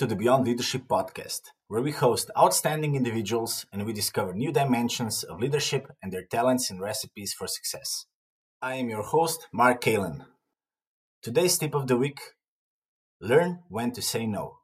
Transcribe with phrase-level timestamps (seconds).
[0.00, 5.24] to the Beyond Leadership podcast, where we host outstanding individuals and we discover new dimensions
[5.24, 8.06] of leadership and their talents and recipes for success.
[8.62, 10.24] I am your host, Mark Kalen.
[11.20, 12.18] Today's tip of the week
[13.20, 14.60] learn when to say no.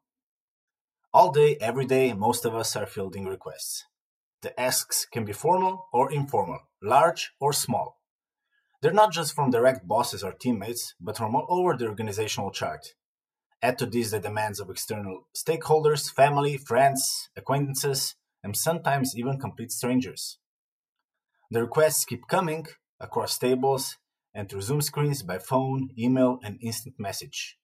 [1.13, 3.85] All day, every day, most of us are fielding requests.
[4.41, 7.99] The asks can be formal or informal, large or small.
[8.81, 12.95] They're not just from direct bosses or teammates, but from all over the organizational chart.
[13.61, 19.71] Add to this the demands of external stakeholders, family, friends, acquaintances, and sometimes even complete
[19.71, 20.37] strangers.
[21.49, 22.67] The requests keep coming
[22.99, 23.97] across tables
[24.33, 27.57] and through Zoom screens by phone, email, and instant message.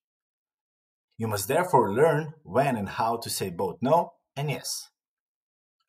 [1.18, 4.90] You must therefore learn when and how to say both no and yes.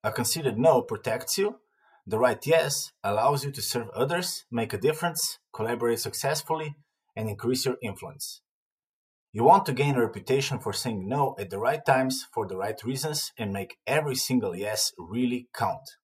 [0.02, 1.60] A considered no protects you.
[2.06, 6.76] The right yes allows you to serve others, make a difference, collaborate successfully,
[7.16, 8.42] and increase your influence.
[9.34, 12.56] You want to gain a reputation for saying no at the right times for the
[12.56, 15.96] right reasons and make every single yes really count.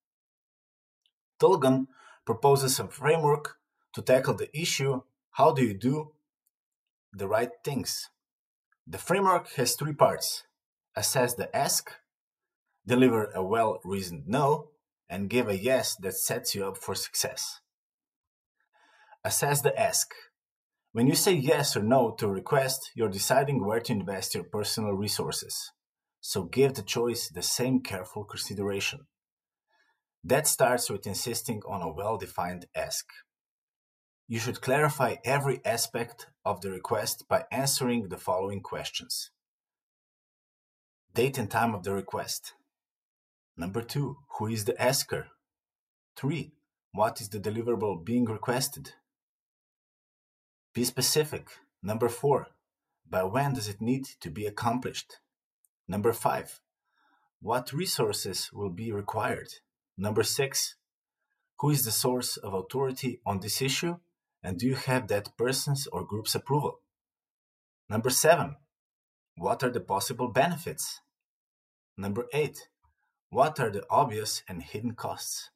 [1.40, 1.86] Tulgan
[2.26, 3.58] proposes a framework
[3.94, 6.12] to tackle the issue how do you do
[7.12, 8.10] the right things?
[8.84, 10.42] The framework has three parts
[10.96, 11.88] assess the ask,
[12.84, 14.70] deliver a well reasoned no,
[15.08, 17.60] and give a yes that sets you up for success.
[19.24, 20.12] Assess the ask.
[20.92, 24.42] When you say yes or no to a request, you're deciding where to invest your
[24.42, 25.70] personal resources.
[26.20, 29.06] So give the choice the same careful consideration.
[30.24, 33.06] That starts with insisting on a well defined ask.
[34.27, 39.30] You should clarify every aspect of the request by answering the following questions
[41.14, 42.54] Date and time of the request.
[43.56, 45.28] Number two, who is the asker?
[46.16, 46.52] Three,
[46.92, 48.94] what is the deliverable being requested?
[50.72, 51.48] Be specific.
[51.82, 52.46] Number four,
[53.08, 55.18] by when does it need to be accomplished?
[55.88, 56.60] Number five,
[57.41, 59.48] what resources will be required?
[59.98, 60.76] Number six,
[61.58, 63.97] who is the source of authority on this issue
[64.42, 66.81] and do you have that person's or group's approval?
[67.88, 68.56] Number seven,
[69.37, 71.00] what are the possible benefits?
[71.97, 72.69] Number eight,
[73.28, 75.50] what are the obvious and hidden costs?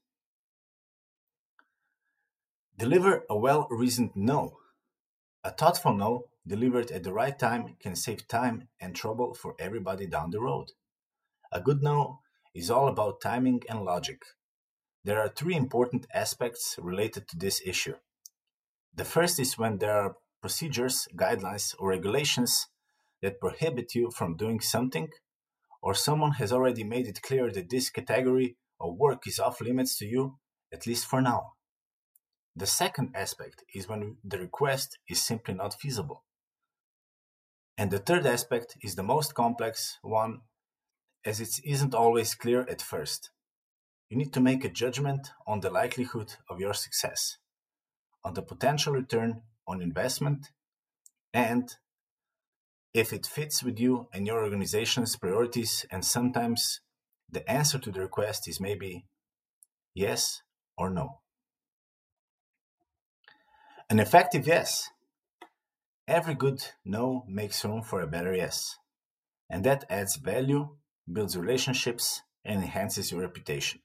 [2.77, 4.59] Deliver a well reasoned no
[5.45, 10.07] a thoughtful no, delivered at the right time, can save time and trouble for everybody
[10.07, 10.73] down the road.
[11.53, 12.21] A good no
[12.55, 14.23] is all about timing and logic.
[15.05, 17.97] There are three important aspects related to this issue.
[18.95, 22.69] The first is when there are procedures, guidelines, or regulations
[23.21, 25.09] that prohibit you from doing something,
[25.83, 29.99] or someone has already made it clear that this category of work is off limits
[29.99, 30.39] to you,
[30.73, 31.53] at least for now.
[32.57, 36.25] The second aspect is when the request is simply not feasible.
[37.77, 40.43] And the third aspect is the most complex one,
[41.25, 43.31] as it isn't always clear at first.
[44.09, 47.39] You need to make a judgment on the likelihood of your success,
[48.25, 50.51] on the potential return on investment,
[51.33, 51.69] and
[52.93, 55.85] if it fits with you and your organization's priorities.
[55.91, 56.81] And sometimes
[57.29, 59.07] the answer to the request is maybe
[59.95, 60.43] yes
[60.79, 61.21] or no.
[63.95, 64.91] An effective yes.
[66.09, 68.77] Every good no makes room for a better yes.
[69.49, 70.71] And that adds value,
[71.07, 73.83] builds relationships, and enhances your reputation.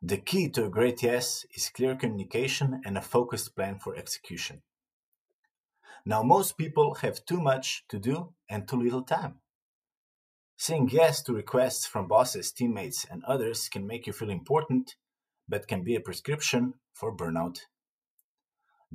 [0.00, 4.62] The key to a great yes is clear communication and a focused plan for execution.
[6.06, 9.40] Now, most people have too much to do and too little time.
[10.56, 14.96] Saying yes to requests from bosses, teammates, and others can make you feel important,
[15.46, 17.66] but can be a prescription for burnout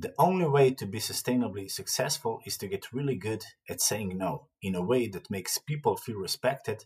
[0.00, 4.46] the only way to be sustainably successful is to get really good at saying no
[4.62, 6.84] in a way that makes people feel respected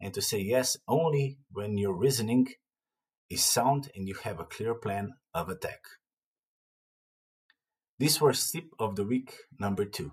[0.00, 2.48] and to say yes only when your reasoning
[3.30, 5.80] is sound and you have a clear plan of attack.
[8.00, 10.12] This was tip of the week number two.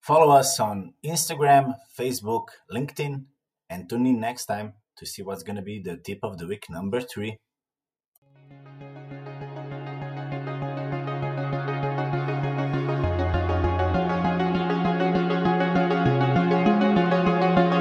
[0.00, 3.24] Follow us on Instagram, Facebook, LinkedIn,
[3.68, 6.46] and tune in next time to see what's going to be the tip of the
[6.46, 7.38] week number three.